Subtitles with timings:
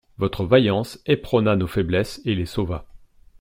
[0.17, 2.85] Votre vaillance éperonna nos faiblesses et les sauva!